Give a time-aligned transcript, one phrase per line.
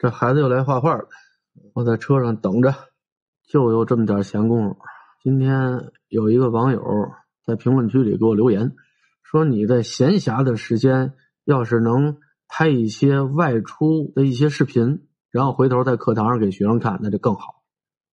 [0.00, 1.08] 这孩子又来画画了，
[1.74, 2.74] 我在车上等着，
[3.46, 4.78] 就有这么点闲工夫。
[5.22, 6.82] 今天有一个网友
[7.44, 8.74] 在评论区里给我留言，
[9.22, 11.12] 说你在闲暇的时间，
[11.44, 12.16] 要是能
[12.48, 17.62] 拍一些外出的一些视频，然后回头在课堂上给学生看，那就更好。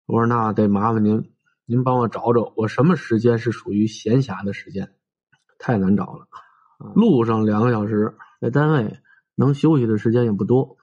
[0.06, 1.34] 我说那得麻烦您，
[1.66, 4.94] 您帮我找找，我什么时间是属于闲暇的时间？
[5.60, 6.28] 太难找了，
[6.96, 9.00] 路上两个小时，在单位
[9.36, 10.78] 能休息的时间也不多。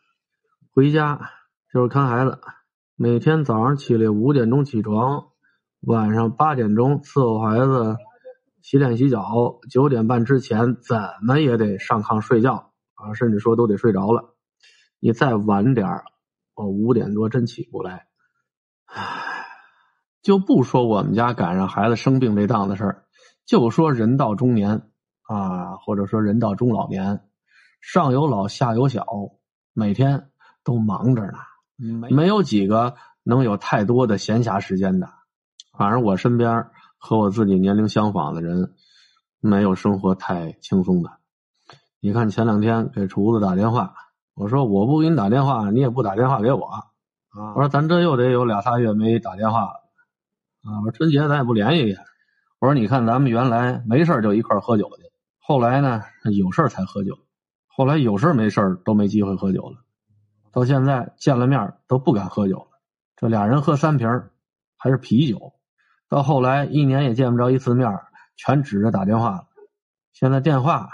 [0.72, 1.32] 回家
[1.72, 2.38] 就是看孩子，
[2.94, 5.30] 每天早上起来五点钟起床，
[5.80, 7.96] 晚上八点钟伺候孩子
[8.62, 14.36] 洗脸洗脚，九点半之前怎么也得上炕睡觉啊，甚至说都得睡着了。
[15.00, 15.88] 你再晚点
[16.54, 18.06] 我五点多真起不来。
[18.84, 19.46] 唉，
[20.22, 23.04] 就不说我们家赶上孩子生病这档子事儿，
[23.44, 24.88] 就说人到中年
[25.22, 27.24] 啊，或者说人到中老年，
[27.80, 29.04] 上有老下有小，
[29.72, 30.29] 每天。
[30.70, 31.38] 都忙着呢，
[32.12, 35.08] 没有几个能有太多的闲暇时间的。
[35.76, 38.74] 反正我身边和我自己年龄相仿的人，
[39.40, 41.10] 没有生活太轻松的。
[41.98, 43.94] 你看前两天给厨子打电话，
[44.36, 46.84] 我说我不给你打电话，你也不打电话给我啊。
[47.56, 49.74] 我说咱这又得有俩仨月没打电话了
[50.62, 50.78] 啊。
[50.78, 51.96] 我说春节咱也不联系。
[52.60, 56.02] 我说你看咱们原来没事就一块喝酒去，后来呢
[56.38, 57.18] 有事才喝酒，
[57.66, 59.78] 后来有事没事都没机会喝酒了。
[60.52, 62.78] 到现在见了面都不敢喝酒了，
[63.16, 64.24] 这俩人喝三瓶
[64.76, 65.52] 还是啤酒。
[66.08, 68.00] 到后来一年也见不着一次面，
[68.36, 69.44] 全指着打电话了。
[70.12, 70.88] 现在电话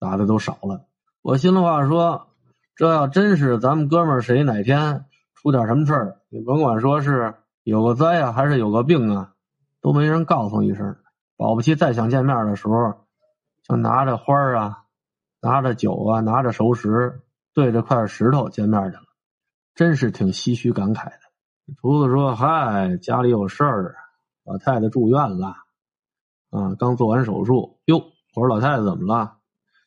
[0.00, 0.86] 打的都少了。
[1.22, 2.28] 我心里话说，
[2.74, 9.34] 这要真是咱们哥们儿谁哪天出点什么事儿，你甭管说是有个灾啊，还是有个病啊，
[9.80, 10.96] 都没人告诉一声。
[11.36, 13.06] 保不齐再想见面的时候，
[13.62, 14.84] 就拿着花啊，
[15.40, 17.20] 拿着酒啊，拿着熟食。
[17.54, 19.02] 对着块石头见面去了，
[19.76, 21.20] 真是挺唏嘘感慨的。
[21.80, 23.94] 厨子说：“嗨，家里有事儿，
[24.44, 25.54] 老太太住院了，
[26.50, 27.78] 啊，刚做完手术。
[27.84, 27.98] 哟，
[28.34, 29.38] 我说老太太怎么了？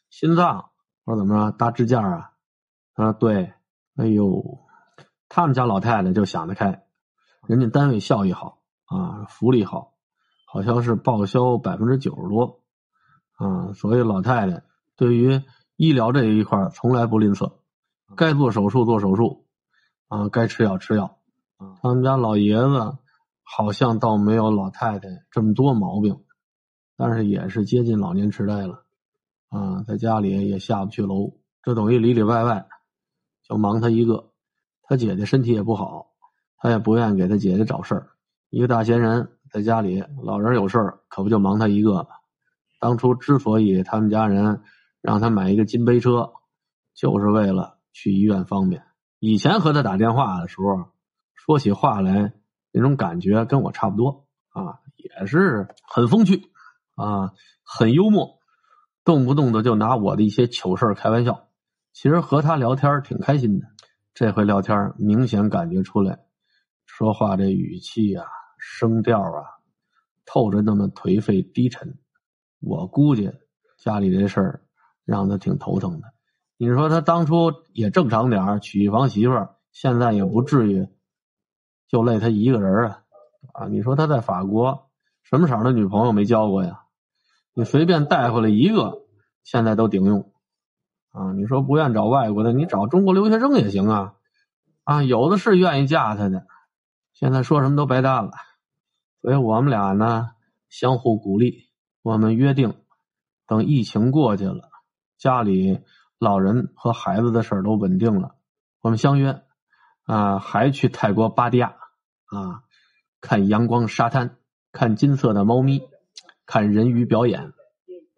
[0.09, 0.69] 心脏。
[1.03, 1.57] 我说怎么着？
[1.57, 2.31] 搭支架啊？
[2.93, 3.53] 啊，对。
[3.97, 4.59] 哎呦，
[5.27, 6.85] 他们家老太太就想得开，
[7.47, 9.93] 人家单位效益好啊，福利好，
[10.45, 12.61] 好像是报销百分之九十多
[13.35, 14.63] 啊，所以老太太
[14.95, 15.41] 对于。”
[15.77, 17.53] 医疗这一块从来不吝啬，
[18.15, 19.45] 该做手术做手术，
[20.07, 21.19] 啊，该吃药吃药，
[21.57, 22.97] 啊，他们家老爷子
[23.43, 26.19] 好像倒没有老太太这么多毛病，
[26.97, 28.85] 但是也是接近老年痴呆了，
[29.49, 32.67] 啊，在家里也下不去楼，这等于里里外外
[33.47, 34.31] 就忙他一个，
[34.81, 36.07] 他姐姐身体也不好，
[36.57, 38.09] 他也不愿意给他姐姐找事儿，
[38.49, 42.07] 一个大闲人在家里，老人有事儿可不就忙他一个吗？
[42.79, 44.63] 当初之所以他们家人。
[45.07, 46.33] 让他买一个金杯车，
[46.93, 48.83] 就是为了去医院方便。
[49.19, 50.91] 以前和他打电话的时候，
[51.33, 52.33] 说起话来
[52.73, 56.51] 那种感觉跟我差不多啊，也是很风趣
[56.95, 57.31] 啊，
[57.63, 58.39] 很幽默，
[59.05, 61.47] 动不动的就拿我的一些糗事开玩笑。
[61.93, 63.67] 其实和他聊天挺开心的。
[64.13, 66.19] 这回聊天明显感觉出来，
[66.85, 68.25] 说话这语气啊、
[68.59, 69.41] 声调啊，
[70.25, 71.97] 透着那么颓废低沉。
[72.59, 73.31] 我估计
[73.77, 74.66] 家里这事儿。
[75.07, 76.13] 让他挺头疼的。
[76.57, 80.87] 你说他当初也正常点娶一房媳妇儿，现在也不至于
[81.87, 83.03] 就累他一个人啊
[83.53, 83.67] 啊！
[83.67, 84.89] 你说他在法国
[85.23, 86.81] 什么色的女朋友没交过呀？
[87.53, 89.03] 你随便带回来一个，
[89.43, 90.31] 现在都顶用
[91.11, 91.31] 啊！
[91.33, 94.15] 你说不愿找外国的，你找中国留学生也行啊
[94.83, 95.03] 啊！
[95.03, 96.45] 有的是愿意嫁他的，
[97.13, 98.31] 现在说什么都白搭了。
[99.21, 100.31] 所以我们俩呢，
[100.69, 101.69] 相互鼓励，
[102.01, 102.75] 我们约定，
[103.45, 104.69] 等疫情过去了。
[105.17, 105.79] 家里
[106.19, 108.35] 老人和孩子的事儿都稳定了，
[108.81, 109.43] 我们相约
[110.05, 111.75] 啊，还去泰国芭堤雅
[112.25, 112.63] 啊，
[113.19, 114.37] 看阳光沙滩，
[114.71, 115.81] 看金色的猫咪，
[116.45, 117.53] 看人鱼表演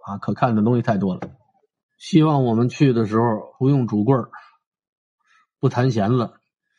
[0.06, 1.22] 啊，可看的东西太多了。
[1.98, 4.30] 希望我们去的时候不用拄棍儿，
[5.60, 6.32] 不弹弦子，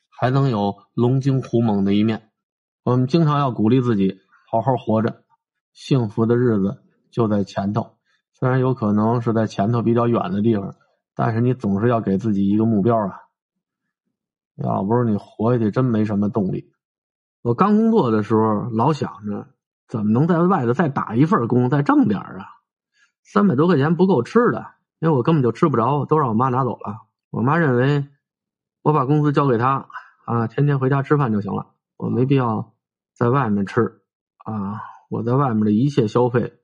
[0.08, 2.30] 还能有龙精虎猛的一面。
[2.82, 4.18] 我们经常要鼓励自己
[4.50, 5.22] 好好活着，
[5.72, 7.99] 幸福的日子就在前头。
[8.40, 10.74] 虽然有可能是在前头比较远的地方，
[11.14, 13.20] 但是你总是要给自己一个目标啊！
[14.56, 16.72] 要不是你活下去，真没什么动力。
[17.42, 19.48] 我刚工作的时候，老想着
[19.88, 22.46] 怎么能在外头再打一份工，再挣点啊。
[23.22, 24.66] 三百多块钱不够吃的，
[25.00, 26.96] 因为我根本就吃不着，都让我妈拿走了。
[27.28, 28.08] 我妈认为
[28.80, 29.86] 我把工资交给她
[30.24, 32.72] 啊，天天回家吃饭就行了，我没必要
[33.14, 34.00] 在外面吃
[34.38, 34.80] 啊。
[35.10, 36.54] 我在外面的一切消费，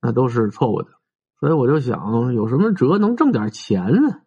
[0.00, 0.95] 那都是错误的。
[1.38, 4.20] 所以我就想，有什么辙能挣点钱呢？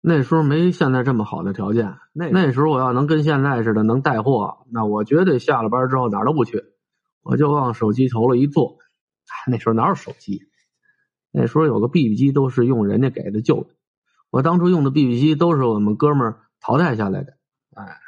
[0.00, 1.96] 那时候没现在这么好的条件。
[2.12, 6.64] 那那时候我要能跟现在似的能带货，那我绝对下了班之后哪儿都不去，
[7.22, 8.78] 我就往手机头了一坐。
[9.46, 10.42] 那时候哪有手机？
[11.30, 13.70] 那时候有个 BB 机都是用人家给的旧的。
[14.28, 17.34] 我当初用的 BB 机都是我们哥们儿淘汰下来的。
[17.74, 17.98] 哎，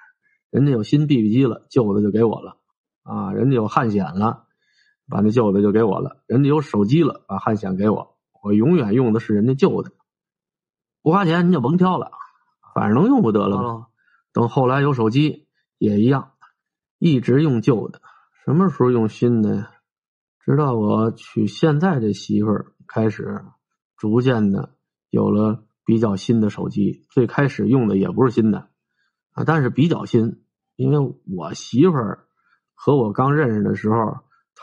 [0.51, 2.57] 人家有新 BB 机了，旧的就给我了。
[3.05, 4.47] 啊，人家有汉显了，
[5.09, 6.17] 把那旧的就给我了。
[6.27, 8.14] 人家有手机了，把汉显给我。
[8.45, 9.91] 我永远用的是人家旧的。
[11.01, 12.11] 不花钱你就甭挑了，
[12.75, 13.87] 反正能用不得了。
[14.35, 15.49] 等后来有手机
[15.79, 16.33] 也一样，
[16.99, 18.03] 一直用旧的，
[18.45, 19.71] 什么时候用新的呀？
[20.45, 23.47] 直到我娶现在这媳妇儿开始，
[23.97, 24.75] 逐渐的
[25.09, 27.07] 有了比较新的手机。
[27.09, 28.69] 最开始用的也不是新的
[29.33, 30.45] 啊，但是比较新，
[30.77, 30.99] 因为
[31.35, 32.27] 我媳妇儿
[32.75, 34.19] 和我刚认识的时候，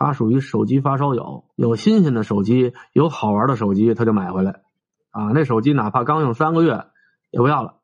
[0.06, 4.62] 他属于手机发烧友，有新鲜的手机，有好玩的手机，他就买回来。
[5.12, 6.86] 啊，那手机哪怕刚用三个月
[7.32, 7.80] 也不要了，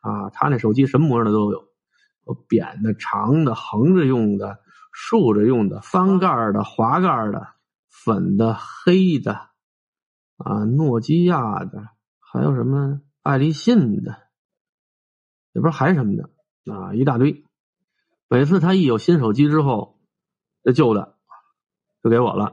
[0.00, 1.68] 啊，他那手机什么模样的都有，
[2.26, 4.58] 有扁的、长的、横着用的、
[4.92, 7.46] 竖着用的、翻盖的、滑盖的、
[7.88, 9.34] 粉的、黑的，
[10.36, 11.88] 啊，诺基亚的，
[12.18, 14.18] 还有什么爱立信的，
[15.52, 17.44] 也不知道还什么的，啊，一大堆。
[18.28, 20.00] 每次他一有新手机之后，
[20.64, 21.13] 这旧的
[22.04, 22.52] 就给我了。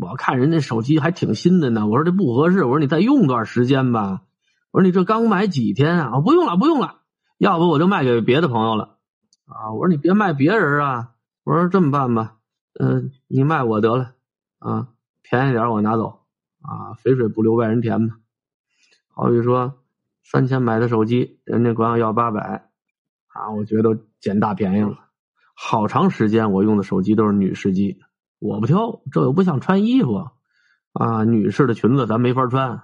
[0.00, 4.22] 我看人家手机还挺新的呢，我说这不合适，我说你再用段时间吧，
[4.70, 6.20] 我说你这刚买几天啊？
[6.20, 7.00] 不用了，不用了，
[7.38, 8.98] 要不我就卖给别的朋友了
[9.46, 9.72] 啊！
[9.72, 11.10] 我说你别卖别人啊！
[11.42, 12.36] 我说这么办吧，
[12.78, 14.12] 嗯，你卖我得了
[14.60, 14.88] 啊，
[15.22, 16.20] 便宜点我拿走
[16.62, 18.14] 啊，肥水不流外人田嘛。
[19.12, 19.74] 好比说
[20.22, 22.70] 三千买的手机，人家管我要八百
[23.26, 24.98] 啊，我觉得捡大便宜了。
[25.54, 27.98] 好长时间我用的手机都是女士机。
[28.38, 30.30] 我不挑，这又不像穿衣服
[30.92, 32.82] 啊，女士的裙子咱没法穿，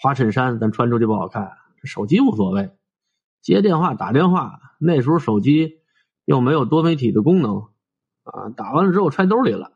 [0.00, 1.52] 花衬衫咱穿出去不好看。
[1.84, 2.70] 手机无所谓，
[3.40, 5.80] 接电话打电话，那时候手机
[6.24, 7.68] 又没有多媒体的功能
[8.22, 9.72] 啊，打完了之后揣兜里了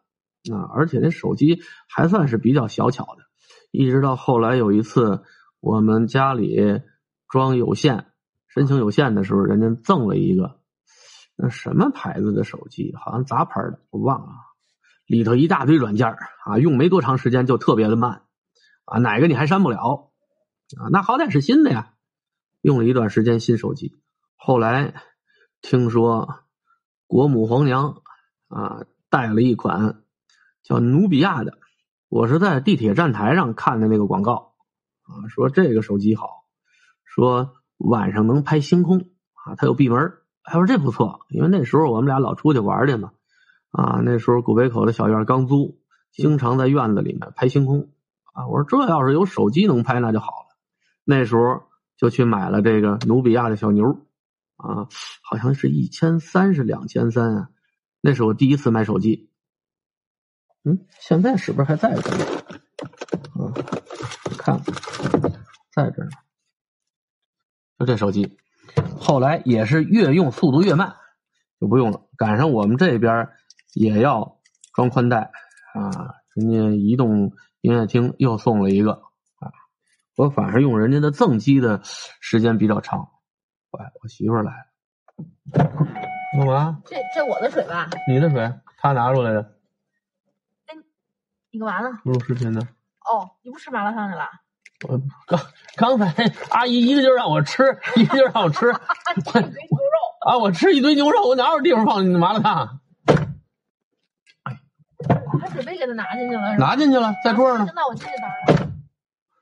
[0.52, 3.24] 啊，而且那手机还算是比较小巧的。
[3.72, 5.24] 一直到后来有一次，
[5.58, 6.80] 我们家里
[7.28, 8.06] 装有线，
[8.46, 10.60] 申请有线的时候，人家赠了一个
[11.36, 14.28] 那什么牌子的手机，好像杂牌的，我忘了。
[15.06, 18.22] 里头一大堆软件啊，用没多长时间就特别的慢
[18.84, 20.10] 啊，哪个你还删不了
[20.76, 20.88] 啊？
[20.90, 21.94] 那好歹是新的呀，
[22.60, 23.96] 用了一段时间新手机，
[24.36, 24.94] 后来
[25.62, 26.40] 听说
[27.06, 28.02] 国母皇娘
[28.48, 30.02] 啊带了一款
[30.64, 31.58] 叫努比亚的，
[32.08, 34.54] 我是在地铁站台上看的那个广告
[35.02, 36.44] 啊，说这个手机好，
[37.04, 43.12] 说晚上能拍星空啊，它有闭门，还说这不错，因为那时候我们俩老出去玩去嘛。
[43.76, 45.78] 啊，那时候古北口的小院刚租，
[46.10, 47.90] 经常在院子里面拍星空。
[48.32, 50.56] 啊，我说这要是有手机能拍那就好了。
[51.04, 51.64] 那时候
[51.98, 53.84] 就去买了这个努比亚的小牛，
[54.56, 54.88] 啊，
[55.22, 57.48] 好像是一千三是两千三啊。
[58.00, 59.30] 那是我第一次买手机。
[60.64, 62.10] 嗯，现在是不是还在这？
[63.34, 63.52] 啊，
[64.38, 64.62] 看，
[65.70, 66.10] 在这呢。
[67.78, 68.38] 就这手机，
[68.98, 70.96] 后来也是越用速度越慢，
[71.60, 72.06] 就不用了。
[72.16, 73.28] 赶上我们这边。
[73.74, 74.38] 也要
[74.74, 75.30] 装宽带
[75.74, 76.14] 啊！
[76.34, 78.92] 人家移动音乐厅又送了一个
[79.38, 79.52] 啊！
[80.16, 83.08] 我反正用人家的赠机的时间比较长。
[83.78, 85.70] 哎，我媳妇儿来了，
[86.38, 86.80] 干嘛？
[86.86, 87.88] 这这我的水吧？
[88.08, 89.40] 你的水，他拿出来的。
[90.66, 90.76] 哎，
[91.50, 91.98] 你干嘛呢？
[92.04, 92.60] 录视频呢。
[93.00, 94.24] 哦，你不吃麻辣烫去了？
[94.88, 95.40] 我刚
[95.76, 97.62] 刚才 阿姨一个劲儿让我吃，
[97.96, 98.66] 一个劲儿让我吃。
[99.16, 100.38] 一堆牛肉啊！
[100.38, 102.80] 我吃一堆牛肉，我哪有地方放麻辣烫？
[105.46, 107.72] 准备给他拿进去了，拿进去了，在桌上呢。
[107.74, 108.66] 那我进去拿。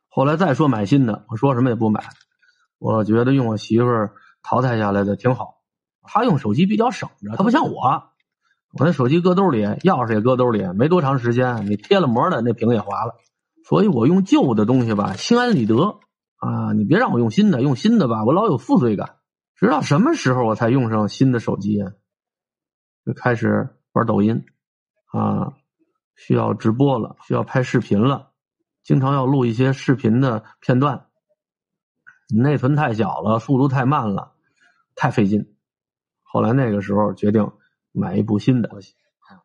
[0.08, 2.04] 后来再说买新的，我说什么也不买。
[2.78, 5.62] 我觉得用我媳妇儿淘汰下来的挺好。
[6.02, 8.10] 她用手机比较省着，她不像我，
[8.78, 13.16] 我那手机搁兜里，钥匙也搁兜里，没多长时间，你贴了膜的那屏也划了。
[13.66, 15.76] 所以我用旧的东西吧，心安理得
[16.36, 16.72] 啊。
[16.74, 19.16] 你别让我用新的，用新的吧，我老有负罪感。
[19.56, 21.92] 直到什么时候我才用上新的手机啊？
[23.06, 24.44] 就开始玩抖音
[25.06, 25.54] 啊。
[26.16, 28.30] 需要直播了，需要拍视频了，
[28.82, 31.06] 经常要录一些视频的片段。
[32.34, 34.32] 内存太小了，速度太慢了，
[34.94, 35.54] 太费劲。
[36.22, 37.52] 后来那个时候决定
[37.92, 38.70] 买一部新的。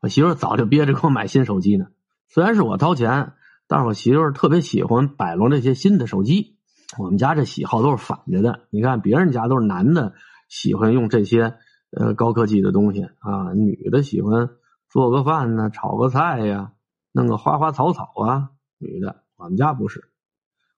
[0.01, 1.87] 我媳妇早就憋着给我买新手机呢。
[2.27, 3.33] 虽然是我掏钱，
[3.67, 6.57] 但是我媳妇特别喜欢摆弄这些新的手机。
[6.97, 8.61] 我们家这喜好都是反着的。
[8.69, 10.13] 你看别人家都是男的
[10.47, 11.55] 喜欢用这些
[11.91, 14.49] 呃高科技的东西啊，女的喜欢。
[14.89, 16.73] 做个饭呢，炒个菜呀，
[17.11, 19.23] 弄个花花草草啊，女的。
[19.37, 20.09] 我们家不是，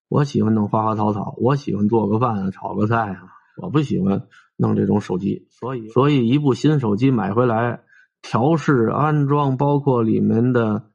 [0.10, 3.24] 我喜欢弄花花草草，我喜欢做个饭啊，炒个菜啊，
[3.62, 4.28] 我不喜欢
[4.58, 5.48] 弄这种手机。
[5.50, 7.84] 所以，所以一部新手机买回来，
[8.22, 10.92] 调试、安装，包括里面的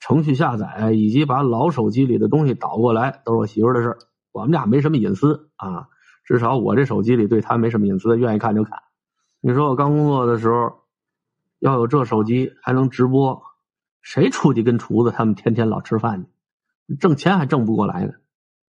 [0.00, 3.98] 程序下载，以及把老手机里的东西导过来，都是我媳妇的事儿。
[4.32, 5.88] 我们俩没什么隐私啊，
[6.24, 8.80] 至少我这手机里对她没什么隐私，愿意看就看。
[9.40, 10.72] 你说我刚工作的时候，
[11.58, 13.42] 要有这手机还能直播，
[14.02, 16.26] 谁出去跟厨子他们天天老吃饭
[16.86, 18.12] 去，挣钱还挣不过来呢。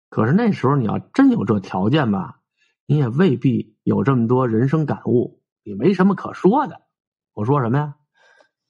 [0.09, 2.39] 可是那时候你要真有这条件吧，
[2.85, 6.81] 你也未必有这么多人生感悟，也没什么可说的。
[7.33, 7.95] 我说什么呀？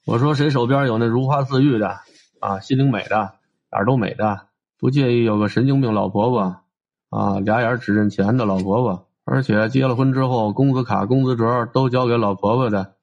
[0.05, 1.99] 我说谁手边有那如花似玉的
[2.39, 3.33] 啊，心灵美的，
[3.71, 4.47] 哪儿都美的，
[4.79, 6.61] 不介意有个神经病老婆婆。
[7.09, 12.96] 啊，俩眼只认钱的老婆婆，而且结了婚之后，工资卡、工资折都交给老婆婆的，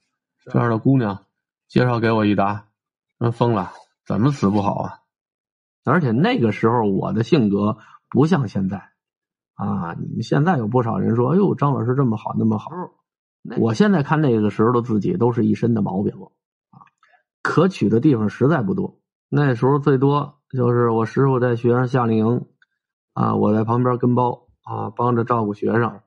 [0.51, 1.25] 这样的姑娘，
[1.69, 2.67] 介绍给我一打，
[3.19, 3.73] 那疯了，
[4.07, 5.01] 怎么死不好啊？
[5.85, 7.79] 而且那个时候我的性格
[8.11, 8.91] 不像现在，
[9.55, 12.71] 啊，你们现在有不少人说，哎呦，张老师这么好，那么好。
[13.59, 16.13] 我现在看那个时候的自己，都是一身的毛病
[16.71, 16.81] 啊，
[17.43, 19.01] 可取的地方实在不多。
[19.29, 22.47] 那时候最多就是我师傅在学生夏令营。
[23.13, 26.01] 啊，我在旁边跟包啊，帮着照顾学生，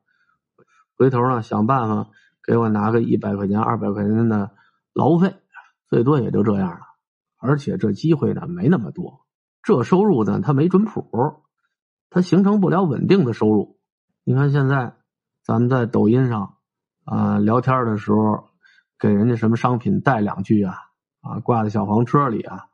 [0.98, 2.10] 回头呢想办法
[2.48, 4.52] 给我拿个一百块钱、二百块钱的
[4.94, 5.36] 劳务费，
[5.90, 6.80] 最多也就这样了。
[7.38, 9.26] 而且这机会呢没那么多，
[9.62, 11.06] 这收入呢它没准谱，
[12.10, 13.78] 它形成不了稳定的收入。
[14.24, 14.96] 你看现在
[15.44, 16.56] 咱们在抖音上
[17.04, 18.50] 啊聊天的时候，
[18.98, 20.74] 给人家什么商品带两句啊
[21.22, 22.70] 啊挂在小黄车里啊，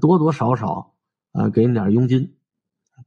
[0.00, 0.94] 多多少少
[1.32, 2.34] 啊给你点佣金。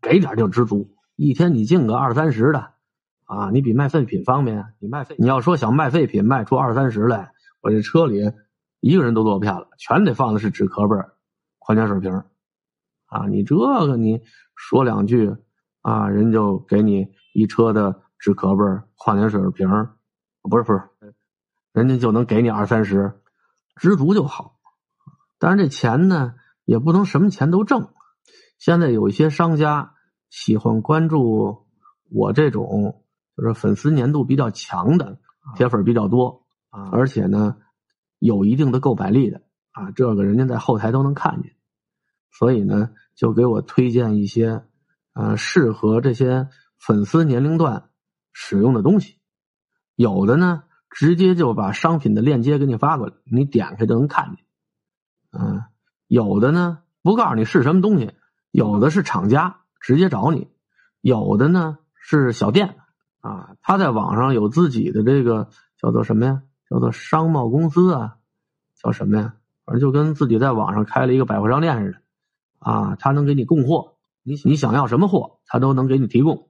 [0.02, 2.74] 给点就知足，一天你进个二三十的，
[3.26, 4.74] 啊，你比卖废品方便。
[4.80, 8.32] 你卖废，你要说想卖废品卖出二三十来，我这车里
[8.80, 10.96] 一个人都坐不下了，全得放的是纸壳杯、
[11.58, 12.24] 矿泉水瓶，
[13.08, 14.22] 啊，你这个你
[14.56, 15.36] 说两句，
[15.82, 18.64] 啊，人就给你一车的纸壳杯、
[18.96, 19.68] 矿泉水瓶，
[20.44, 20.82] 不是不是，
[21.74, 23.20] 人家就能给你二三十，
[23.76, 24.60] 知足就好。
[25.40, 27.90] 但是这钱呢，也不能什么钱都挣。
[28.60, 29.96] 现在有一些商家
[30.30, 31.66] 喜欢关注
[32.10, 33.04] 我这种，
[33.36, 35.20] 就是粉丝粘度比较强的
[35.56, 37.58] 铁粉比较多啊，而且呢
[38.20, 41.56] 有一定的购买力的啊，这个人家在后台都能看见，
[42.32, 44.64] 所以呢就给我推荐一些
[45.14, 47.90] 呃适合这些粉丝年龄段
[48.32, 49.18] 使用的东西，
[49.96, 54.46] 有的呢直接就把商品的链接给你发过来，你点开就能看见，
[55.32, 55.64] 嗯，
[56.08, 58.14] 有的呢不告诉你是什么东西。
[58.52, 60.48] 有的是厂家直接找你，
[61.02, 62.78] 有的呢是小店
[63.26, 65.50] 啊，他在网上有自己的这个
[65.82, 66.44] 叫做什么呀？
[66.70, 68.18] 叫做商贸公司啊，
[68.80, 69.34] 叫什么呀？
[69.66, 71.98] 反正就跟自己在网上开了一个百货商店似的
[72.60, 76.50] 啊，他能给你供货，你你想要什么货，他都能给你提供。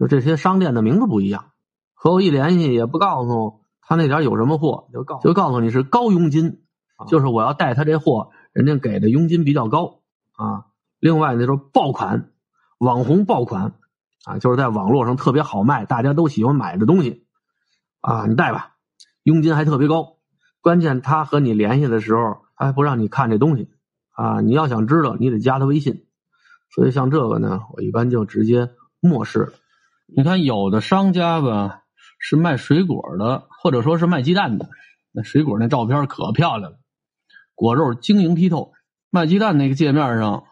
[0.00, 1.52] 就这些商店的名字不一样，
[1.94, 6.60] 和我一联系也不告诉他那点有什么货，就告就告诉你是高佣金，
[7.06, 10.00] 就是我要带他这货，人家给的佣金比较高
[10.32, 10.66] 啊。
[10.98, 12.30] 另外，那时候爆款、
[12.78, 13.74] 网红爆款
[14.26, 17.26] 啊，就是在网络上特别好卖，大家都喜欢买的东西
[18.00, 18.72] 啊，你带吧，
[19.22, 20.16] 佣金还特别高。
[20.60, 23.70] 关键他和你联系的时候，还不让你看这东西
[24.10, 26.06] 啊，你要想知道，你得加他微信。
[26.74, 29.52] 所以像这个呢，我一般就直接漠视。
[30.06, 31.82] 你看，有的商家吧
[32.18, 34.68] 是卖水果的，或者说是卖鸡蛋的，
[35.12, 36.78] 那水果那照片可漂亮了，
[37.54, 38.72] 果肉晶莹剔透。
[39.08, 40.42] 卖鸡蛋那个界面上。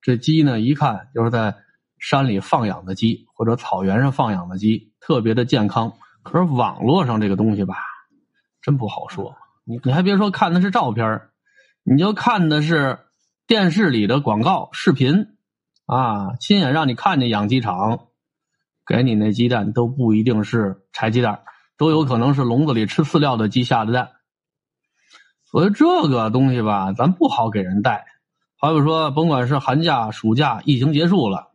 [0.00, 1.56] 这鸡呢，一看就是在
[1.98, 5.94] 山里放养的鸡，或者草原上放养的鸡，特别的健康。
[6.22, 7.76] 可是网络上这个东西吧，
[8.60, 9.36] 真不好说。
[9.64, 11.22] 你你还别说，看的是照片
[11.82, 12.98] 你就看的是
[13.46, 15.26] 电视里的广告视频
[15.86, 18.08] 啊，亲眼让你看见养鸡场，
[18.86, 21.42] 给你那鸡蛋都不一定是柴鸡蛋，
[21.76, 24.10] 都有可能是笼子里吃饲料的鸡下的蛋。
[25.44, 28.04] 所以这个东西吧，咱不好给人带。
[28.58, 31.52] 好比说，甭管是寒假、暑假，疫情结束了，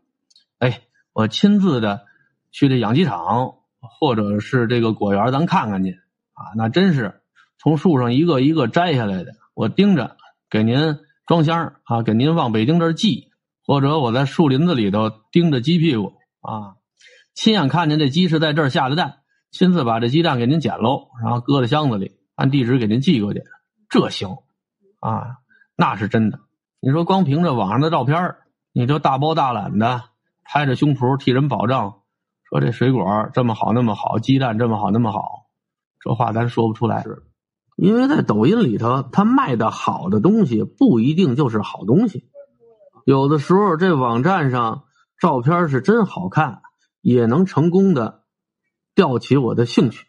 [0.62, 2.06] 哎，我亲自的
[2.52, 5.94] 去这养鸡场，或者是这个果园，咱看看去
[6.34, 7.22] 啊，那真是
[7.58, 10.18] 从树上一个一个摘下来的，我盯着
[10.52, 13.32] 给您装箱啊，给您往北京这儿寄，
[13.66, 16.78] 或者我在树林子里头盯着鸡屁股啊，
[17.34, 19.16] 亲眼看见这鸡是在这儿下的蛋，
[19.50, 23.42] 亲自把这鸡蛋给您捡喽，然后搁在箱子里，按地址给您寄过去，
[23.90, 24.30] 这行
[25.00, 25.38] 啊，
[25.76, 26.40] 那是真的。
[26.80, 28.36] 你说光凭着网上的照片
[28.74, 30.04] 你就大包大揽的
[30.54, 31.94] 拍着胸脯替人保证，
[32.44, 35.46] 说这水果这么好那么好，鸡蛋这么好那么好，
[36.02, 37.06] 这话咱说不出来。
[37.78, 42.26] 因为在抖音里头，他卖的好的东西不一定就是好东西，
[43.06, 44.84] 有的时候这网站上
[45.22, 46.62] 照片是真好看，
[47.00, 48.24] 也能成功的
[48.94, 50.06] 吊起我的兴趣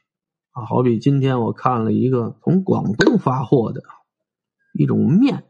[0.50, 0.64] 啊。
[0.64, 3.80] 好比今天我看了一个从广东发货的
[4.74, 5.44] 一种面，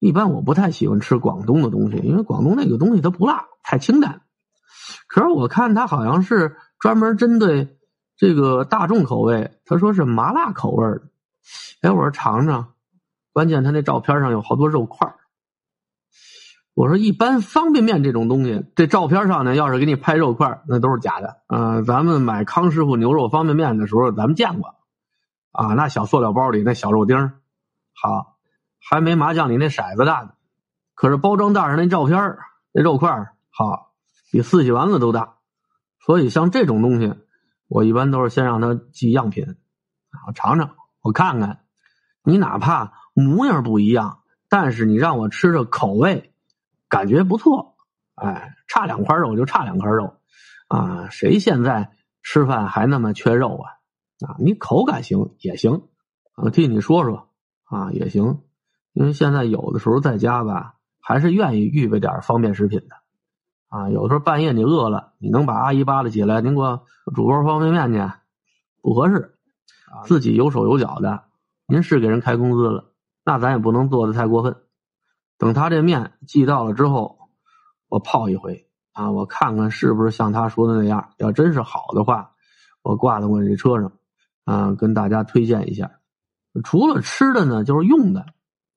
[0.00, 4.20] 一般我不太喜欢吃广东的东西，因为广东那个东西它不辣，太清淡。
[5.06, 7.76] 可是我看它好像是专门针对
[8.16, 11.02] 这个大众口味，他说是麻辣口味的。
[11.82, 12.72] 哎，我说尝尝，
[13.32, 15.14] 关键他那照片上有好多肉块
[16.74, 21.36] 我说一般方便面这种东西，这照片上呢，要是给你拍肉块那都是假的。
[21.46, 24.74] 嗯，咱们买康师傅牛肉方便面的时候，咱们见过
[25.52, 27.30] 啊，那小塑料包里那小肉丁
[27.94, 28.38] 好，
[28.80, 30.30] 还没麻将里那骰子大呢。
[30.94, 32.36] 可是包装袋上那照片
[32.72, 33.10] 那肉块
[33.50, 33.83] 好，
[34.34, 35.36] 比四喜丸子都大。
[36.00, 37.14] 所以像这种东西，
[37.68, 39.46] 我一般都是先让他寄样品，
[40.26, 40.74] 我尝尝。
[41.02, 41.60] 我看看，
[42.24, 46.34] 你哪怕模样不一样，但是你让我吃着口味
[46.88, 47.76] 感觉不错，
[48.16, 50.16] 哎，差两块肉就差两块肉，
[50.66, 51.92] 啊，谁现在
[52.24, 53.70] 吃饭还那么缺肉啊？
[54.26, 55.82] 啊，你口感行也行，
[56.34, 57.28] 我替你说说
[57.66, 58.42] 啊也行，
[58.94, 62.96] 因为现在有的时候在家吧，还是愿意预备点方便食品的，
[63.74, 68.14] 啊，有时候半夜你饿了，你能把阿姨扒拉起来，您给我煮包方便面去，
[68.80, 69.34] 不合适。
[70.04, 71.24] 自己有手有脚的，
[71.66, 72.92] 您是给人开工资了，
[73.24, 74.54] 那咱也不能做的太过分。
[75.38, 77.18] 等他这面寄到了之后，
[77.88, 81.10] 我泡一回啊，我看看是不是像他说的那样。
[81.18, 82.30] 要真是好的话，
[82.80, 83.90] 我挂在我这车上
[84.44, 85.90] 啊，跟大家推荐一下。
[86.62, 88.24] 除了吃的呢，就是用的。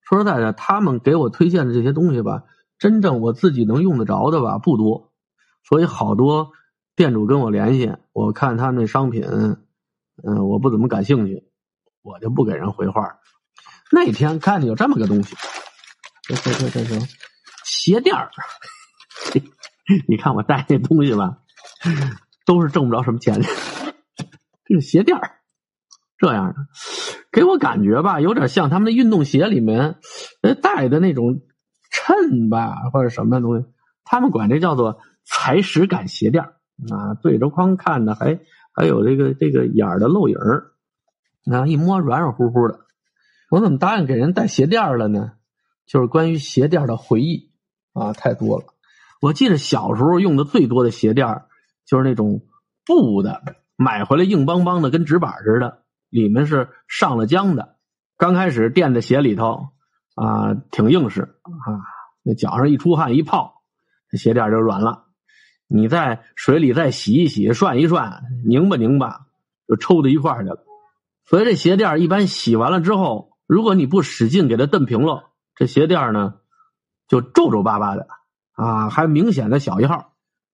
[0.01, 2.45] 说实在的，他们给我推荐的这些东西吧，
[2.79, 5.11] 真正我自己能用得着的吧不多，
[5.63, 6.51] 所以好多
[6.95, 9.23] 店主跟我联系，我看他那商品。
[10.23, 11.43] 嗯，我不怎么感兴趣，
[12.01, 13.19] 我就不给人回话。
[13.91, 15.35] 那天看见有这么个东西，
[16.23, 17.05] 这这这这这
[17.63, 18.31] 鞋垫儿，
[20.09, 21.37] 你看我带那东西吧，
[22.47, 23.47] 都是挣不着什么钱的。
[24.65, 25.37] 这个鞋垫儿
[26.17, 26.55] 这样的，
[27.31, 29.99] 给我感觉吧，有点像他们的运动鞋里面
[30.63, 31.41] 带的那种
[32.07, 33.65] 衬吧，或者什么东西。
[34.05, 36.45] 他们管这叫做踩屎感鞋垫
[36.89, 38.39] 啊，对着框看的还。
[38.79, 40.73] 还有这个这个眼儿的漏影儿，
[41.51, 42.81] 啊，一摸软软乎乎的。
[43.49, 45.31] 我怎么答应给人带鞋垫了呢？
[45.87, 47.49] 就是关于鞋垫的回忆
[47.93, 48.65] 啊，太多了。
[49.19, 51.41] 我记得小时候用的最多的鞋垫
[51.87, 52.43] 就是那种
[52.85, 53.41] 布的，
[53.77, 55.79] 买回来硬邦邦的，跟纸板似的，
[56.11, 57.77] 里面是上了浆的。
[58.15, 59.69] 刚开始垫在鞋里头
[60.13, 61.81] 啊，挺硬实啊，
[62.27, 63.63] 那脚上一出汗一泡，
[64.11, 65.05] 鞋垫就软了。
[65.69, 69.27] 你在水里再洗一洗、涮一涮、拧吧拧吧，
[69.65, 70.61] 就抽到一块去了。
[71.25, 76.35] 所以这鞋垫一般洗完了之后，如果你不使劲给它蹬平了，这鞋垫呢
[77.07, 78.07] 就皱皱巴巴的
[78.51, 80.13] 啊，还明显的小一号。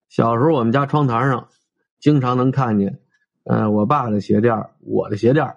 [0.10, 1.48] 小时候我们家窗台上
[2.00, 3.00] 经常能看见，
[3.46, 5.56] 呃，我爸的鞋垫、我的鞋垫、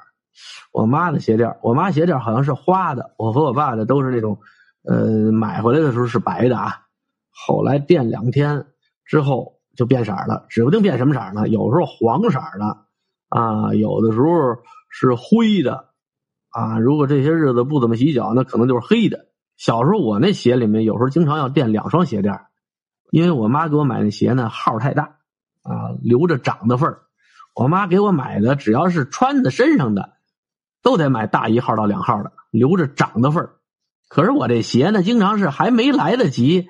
[0.72, 1.56] 我妈的鞋垫。
[1.62, 4.38] 我妈鞋垫好像是花的，我和我爸的都是那种，
[4.86, 6.86] 呃，买回来的时候是白的啊，
[7.30, 8.66] 后来垫两天。
[9.08, 11.46] 之后就变色了，指不定变什么色呢。
[11.46, 12.86] 有时候黄色的，
[13.28, 14.26] 啊，有的时候
[14.90, 15.90] 是灰的，
[16.50, 19.28] 啊，如果这些日子不怎么洗脚，那可能就是黑的。
[19.56, 22.36] 小时候我那鞋里面有时候经常要垫两双鞋垫，
[23.12, 25.18] 因为我妈给我买那鞋呢号太大，
[25.62, 27.02] 啊，留着长的份儿。
[27.54, 30.14] 我妈给我买的只要是穿在身上的，
[30.82, 33.55] 都得买大一号到两号的，留着长的份儿。
[34.08, 36.68] 可是我这鞋呢，经常是还没来得及。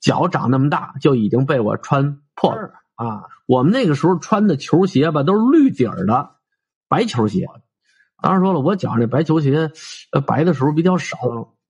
[0.00, 3.22] 脚长那么大，就已经被我穿破了啊！
[3.46, 6.30] 我们那个时候穿的球鞋吧，都是绿底儿的
[6.88, 7.46] 白球鞋。
[8.20, 9.70] 当然说了，我脚上这白球鞋，
[10.10, 11.16] 呃，白的时候比较少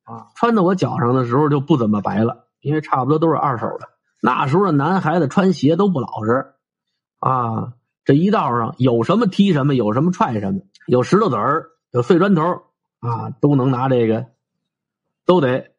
[0.05, 0.29] 啊。
[0.35, 3.89] 穿到我脚上的时候就不怎么白了，因为差不多都是二手的。
[4.23, 6.55] 那时候的男孩子穿鞋都不老实
[7.19, 7.75] 啊，
[8.07, 12.63] 这一道上有什么踢什么，有什么踹什么，有石头子儿，有碎砖头
[13.01, 14.29] 啊，都能拿这个，
[15.25, 15.71] 都得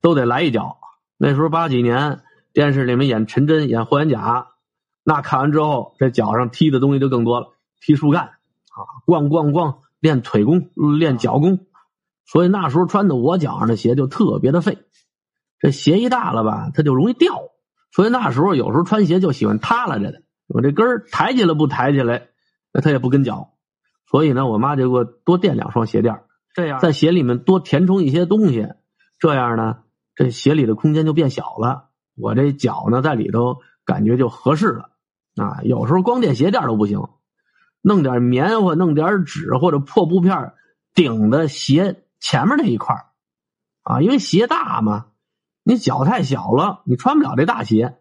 [0.00, 0.78] 都得来一脚。
[1.16, 2.20] 那时候八几年，
[2.52, 4.48] 电视里面演陈真演霍元甲，
[5.02, 7.48] 那看完之后，这脚上踢的东西就更多了，
[7.80, 11.66] 踢树干啊，咣咣咣，练腿功，练脚功，
[12.26, 14.78] 所以那时候穿的我脚上的鞋就特别的废。
[15.60, 17.42] 这鞋一大了吧，它就容易掉，
[17.90, 22.26] 所以那时候有时候穿鞋就喜欢塌拉着的，我这跟儿抬起来不抬起来，
[22.72, 23.54] 那它也不跟脚，
[24.10, 26.23] 所以呢，我妈就给我多垫两双鞋垫，
[26.54, 28.68] 这样在鞋里面多填充一些东西，
[29.18, 29.80] 这样呢。
[30.16, 34.90] 这鞋里的空间就变小了，我这脚呢在里头感觉就合适了
[35.34, 35.60] 啊。
[35.64, 37.08] 有时候光垫鞋垫都不行，
[37.82, 40.52] 弄点棉花、弄点纸或者破布片
[40.94, 42.94] 顶的鞋前面那一块
[43.82, 45.06] 啊，因为鞋大嘛，
[45.64, 47.96] 你脚太小了，你穿不了这大鞋。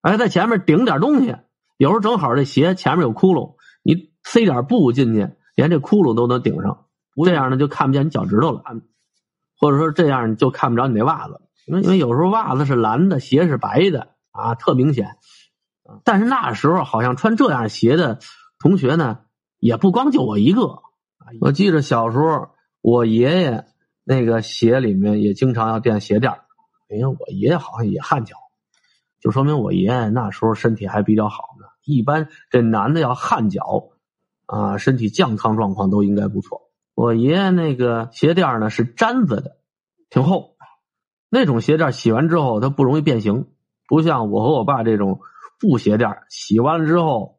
[0.00, 1.34] 哎，在前面顶点东西，
[1.76, 6.86] 有时候正好这鞋前面有窟窿，你塞点布进去，连这窟窿都能顶上。
[7.14, 8.62] 不这样呢，就看不见你脚趾头了，
[9.58, 15.16] 或者说这样你就看不着你那袜子，因为因为有时候袜子是蓝的，鞋是白的啊，特明显。
[16.04, 18.18] 但是那时候好像穿这样鞋的
[18.58, 19.20] 同学呢，
[19.58, 20.82] 也不光就我一个。
[21.40, 22.48] 我记得小时候，
[22.80, 23.66] 我爷爷
[24.04, 26.32] 那个鞋里面也经常要垫鞋垫
[26.88, 28.36] 因为我爷爷好像也汗脚，
[29.20, 31.66] 就说明我爷爷那时候身体还比较好呢。
[31.84, 33.90] 一般这男的要汗脚
[34.46, 36.70] 啊，身体健康状况都应该不错。
[36.94, 39.56] 我爷爷那个鞋垫呢是毡子的，
[40.10, 40.56] 挺厚，
[41.28, 43.48] 那种鞋垫洗完之后它不容易变形，
[43.88, 45.20] 不像我和我爸这种。
[45.60, 47.38] 布鞋垫洗完了之后，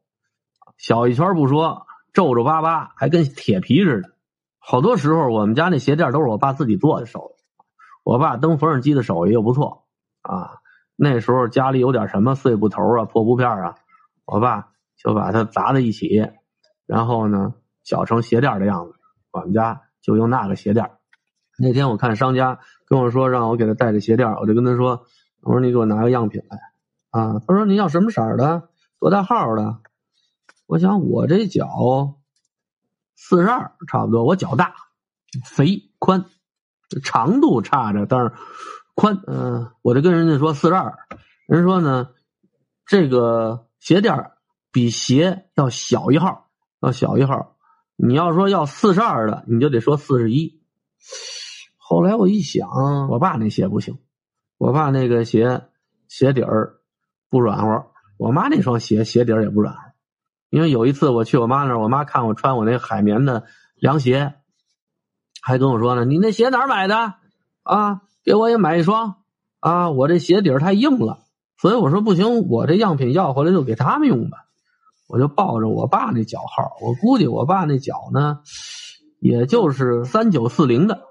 [0.77, 4.11] 小一圈不说，皱皱巴巴，还跟铁皮似的。
[4.59, 7.43] 好多时候，我们家那鞋垫都是我爸自己做的手艺。
[8.05, 9.87] 我爸蹬缝纫机的手艺又不错
[10.21, 10.51] 啊。
[10.95, 13.75] 那时候家里有点什么碎布头啊、破布片啊，
[14.23, 16.25] 我爸就把它砸在一起，
[16.85, 18.93] 然后呢绞成鞋垫的样子。
[19.33, 20.89] 我们家就用那个鞋垫。
[21.57, 25.05] 那天我看商家跟我说让我给他带着鞋垫，我就跟他说
[25.41, 26.59] ：“我说你给我拿个样品来。”
[27.09, 28.69] 啊，他说你要什么色的，
[28.99, 29.79] 多大号的？
[30.65, 32.15] 我想我这脚
[33.15, 34.23] 四十二，差不多。
[34.23, 34.73] 我脚大，
[35.45, 36.25] 肥宽，
[37.03, 38.31] 长度差着，但是
[38.95, 39.21] 宽。
[39.27, 40.97] 嗯，我就跟人家说四十二，
[41.47, 42.09] 人说呢，
[42.85, 44.31] 这个鞋垫
[44.71, 46.49] 比鞋要小一号，
[46.81, 47.55] 要小一号。
[47.95, 50.61] 你要说要四十二的，你就得说四十一。
[51.77, 52.69] 后来我一想，
[53.09, 53.97] 我爸那鞋不行，
[54.57, 55.63] 我爸那个鞋
[56.07, 56.79] 鞋底儿。
[57.29, 59.75] 不软和，我妈那双鞋鞋底也不软，
[60.51, 64.35] 因为有一次我去我妈那儿，我妈看我穿我那海绵的凉鞋，
[65.41, 67.15] 还跟我说呢：“你那鞋哪儿买的？
[67.63, 69.15] 啊，给我也买一双
[69.61, 69.89] 啊！
[69.89, 71.23] 我这鞋底太硬了。”
[71.57, 74.42] 所以我说不行，我这样品要回来就给他们用吧。
[75.07, 78.39] 我就抱着我爸那脚号，我估计我爸那脚呢，
[79.19, 81.01] 也就是三九四零的，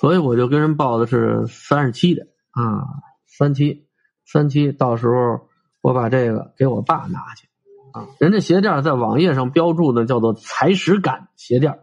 [0.00, 2.84] 所以我就跟人报的是三十七的啊，
[3.26, 3.86] 三七
[4.26, 5.48] 三七，到时候。
[5.84, 7.48] 我把这个给我爸拿去
[7.92, 8.06] 啊！
[8.20, 11.80] 人家鞋垫在网页上标注的叫做踩屎感鞋垫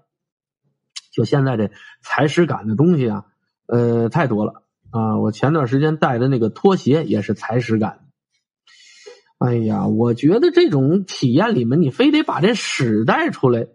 [1.12, 1.70] 就现在这
[2.02, 3.26] 踩屎感的东西啊，
[3.68, 5.18] 呃，太多了啊！
[5.18, 8.09] 我前段时间带的那个拖鞋也是踩屎感。
[9.39, 13.67] 哎呀，我觉得这种体验里面，你非得把这屎带出来，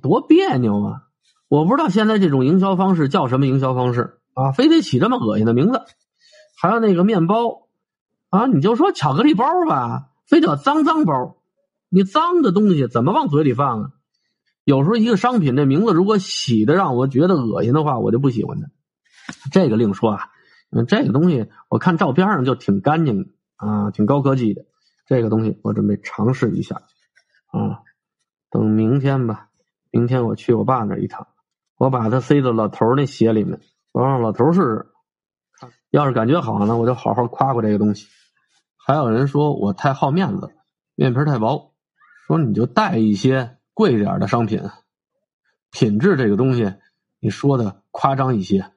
[0.00, 1.02] 多别扭啊！
[1.48, 5.82] 我不知道现在这种营销方式叫什么营销方式啊，非得起这么恶心的名字。
[6.60, 7.66] 还有那个面包。
[8.28, 11.36] 啊，你就说巧克力包吧，非得脏脏包，
[11.88, 13.90] 你脏的东西怎么往嘴里放啊？
[14.64, 18.66] 有时候一个商品这名字如果起的让我觉得恶心的话，我就不喜欢它。
[19.52, 20.28] 这个另说啊，
[20.88, 24.66] 这个东西我看照片上就挺干净的啊，挺高科技的。
[25.06, 26.82] 这个东西我准备尝试一下
[27.46, 27.82] 啊，
[28.50, 29.48] 等明天吧，
[29.90, 31.28] 明天我去我爸那一趟，
[31.76, 33.60] 我把它塞到老头那鞋里面，
[33.92, 34.86] 我让老头试试。
[35.90, 38.08] 要是感觉好呢，我就好好夸夸这个东西。
[38.76, 40.50] 还有人说我太好面子，
[40.94, 41.72] 面皮太薄，
[42.26, 44.62] 说你就带一些贵点的商品，
[45.70, 46.74] 品质这个东西
[47.20, 48.72] 你说的夸张一些。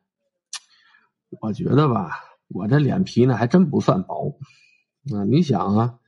[1.42, 4.40] 我觉得吧，我这脸皮呢还真不算薄。
[5.14, 6.00] 啊，你想啊，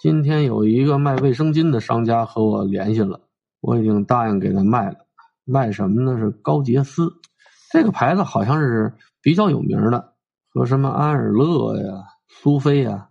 [0.00, 3.20] 今天有一个卖卫生巾的商家和我联系了，
[3.60, 4.98] 我已经答应给他卖了。
[5.44, 6.16] 卖什么呢？
[6.16, 7.14] 是高洁丝，
[7.72, 10.12] 这个牌子好像是比较有名的。
[10.50, 13.08] 和什么安尔乐呀、苏菲呀，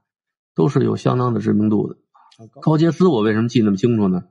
[0.56, 1.98] 都是有相当的知名度的。
[2.62, 4.24] 高洁丝我为什么记那么清楚呢？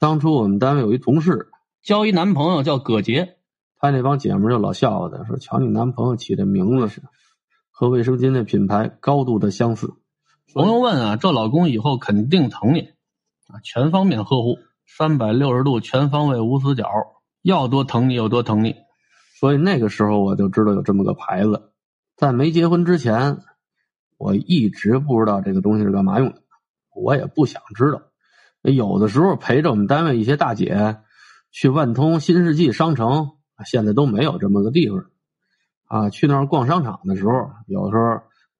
[0.00, 1.50] 当初我们单位有一同事
[1.84, 3.36] 交一男朋友叫葛杰，
[3.76, 7.00] 他那帮姐们就老笑话他，说：“瞧你男朋友起的名字是
[7.70, 9.94] 和卫生巾的品牌高度的相似。”
[10.54, 12.80] 朋友问啊，这老公以后肯定疼你
[13.48, 16.86] 啊，全方面呵护，三百六十度全方位无死角，
[17.40, 18.76] 要多疼你有多疼你。
[19.40, 21.72] 所以那个时候我就知道有这么个牌子。
[22.16, 23.38] 在没结婚之前，
[24.18, 26.42] 我一直不知道这个东西是干嘛用的，
[26.94, 28.02] 我也不想知道。
[28.60, 30.98] 有的时候陪着我们单位一些大姐
[31.50, 33.30] 去万通新世纪商城，
[33.64, 35.06] 现在都没有这么个地方
[35.88, 36.10] 啊。
[36.10, 37.32] 去那儿逛商场的时候，
[37.66, 38.02] 有的时候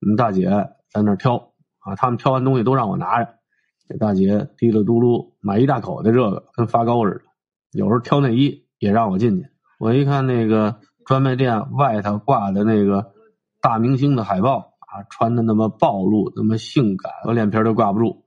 [0.01, 0.49] 我们大姐
[0.91, 1.52] 在那儿挑
[1.85, 3.35] 啊，他们挑完东西都让我拿着。
[3.89, 7.21] 这大姐滴了嘟噜买一大口的这个，跟发糕似的。
[7.73, 13.13] 有时候挑内衣也让我进去，我一看那个专卖店外头挂的那个。
[13.65, 18.25] 大明星的海报啊，穿的那么暴露，那么性感，我脸皮都挂不住。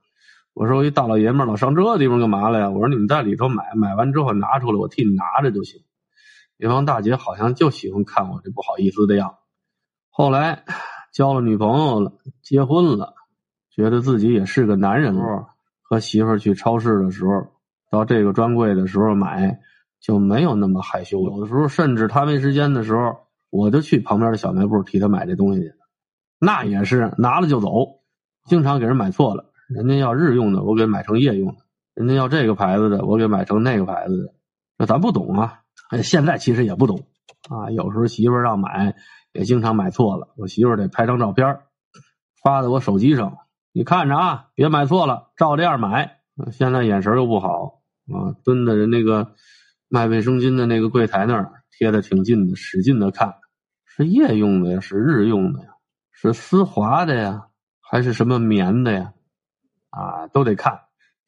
[0.54, 2.70] 我说我一大老爷们老上这地方干嘛来呀？
[2.70, 5.82] 我说你们在里头买，买完之后拿出来，我替你拿着就行。
[6.56, 9.36] 那帮大姐好像就喜欢看我这不好意思的样子。
[10.08, 10.64] 后来
[11.12, 13.12] 交了女朋友了，结婚了，
[13.76, 15.50] 觉得自己也是个男人了。
[15.88, 17.46] 和媳妇儿去超市的时候，
[17.92, 19.60] 到这个专柜的时候买，
[20.00, 21.22] 就没有那么害羞。
[21.22, 23.18] 有的时候甚至他没时间的时候，
[23.50, 25.72] 我就去旁边的小卖部替他买这东西去。
[26.40, 28.00] 那也是拿了就走，
[28.46, 29.52] 经常给人买错了。
[29.68, 31.60] 人家要日用的，我给买成夜用的；
[31.94, 34.34] 人家要这个牌子的，我给买成那个牌子的。
[34.76, 35.60] 那咱不懂啊，
[36.02, 37.06] 现在其实也不懂
[37.48, 37.70] 啊。
[37.70, 38.96] 有时候媳妇儿让买，
[39.32, 40.34] 也经常买错了。
[40.36, 41.60] 我媳妇儿得拍张照片
[42.42, 43.38] 发到我手机上。
[43.76, 46.20] 你看着啊，别买错了，照这样买。
[46.50, 49.34] 现在眼神又不好啊，蹲在人那个
[49.86, 53.34] 卖卫生巾的那个柜台那儿，贴的挺近的，使劲的看，
[53.84, 55.74] 是夜用的呀，是日用的呀，
[56.10, 57.48] 是丝滑的呀，
[57.82, 59.12] 还是什么棉的呀？
[59.90, 60.80] 啊，都得看。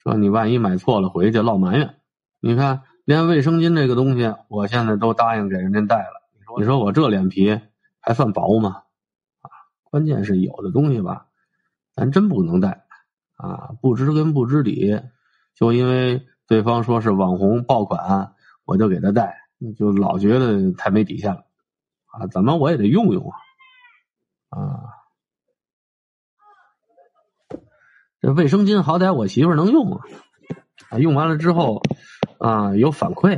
[0.02, 1.96] 说你万一买错了，回去落埋怨。
[2.40, 6.30] 你看，连卫生巾这个东西，我现在都答应给人家带了。
[6.34, 7.60] 你说，你说我这脸皮
[8.00, 8.84] 还算薄吗？
[9.42, 9.52] 啊，
[9.84, 11.26] 关键是有的东西吧。
[11.98, 12.84] 咱真不能带，
[13.34, 15.02] 啊，不知根不知底，
[15.56, 18.34] 就因为对方说是网红爆款，
[18.64, 19.36] 我就给他带，
[19.76, 21.44] 就老觉得太没底线了，
[22.06, 23.28] 啊，怎么我也得用用
[24.48, 24.84] 啊，啊，
[28.20, 30.04] 这卫生巾好歹我媳妇能用啊，
[30.90, 31.82] 啊，用完了之后，
[32.38, 33.36] 啊，有反馈。